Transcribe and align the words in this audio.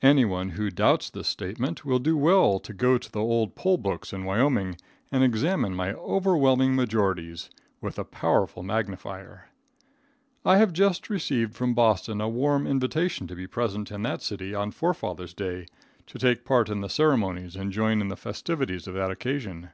Anyone 0.00 0.52
who 0.52 0.70
doubts 0.70 1.10
this 1.10 1.28
statement, 1.28 1.84
will 1.84 1.98
do 1.98 2.16
well 2.16 2.58
to 2.58 2.72
go 2.72 2.96
to 2.96 3.12
the 3.12 3.20
old 3.20 3.54
poll 3.54 3.76
books 3.76 4.14
in 4.14 4.24
Wyoming 4.24 4.78
and 5.12 5.22
examine 5.22 5.74
my 5.74 5.92
overwhelming 5.92 6.74
majorities 6.74 7.50
with 7.82 7.98
a 7.98 8.04
powerful 8.06 8.62
magnifier. 8.62 9.50
I 10.42 10.56
have 10.56 10.72
just 10.72 11.10
received 11.10 11.54
from 11.54 11.74
Boston 11.74 12.18
a 12.22 12.30
warm 12.30 12.66
invitation 12.66 13.26
to 13.26 13.36
be 13.36 13.46
present 13.46 13.90
in 13.92 14.02
that 14.04 14.22
city 14.22 14.54
on 14.54 14.70
Forefathers' 14.70 15.34
day, 15.34 15.66
to 16.06 16.18
take 16.18 16.46
part 16.46 16.70
in 16.70 16.80
the 16.80 16.88
ceremonies 16.88 17.54
and 17.54 17.70
join 17.70 18.00
in 18.00 18.08
the 18.08 18.16
festivities 18.16 18.86
of 18.86 18.94
that 18.94 19.10
occasion. 19.10 19.68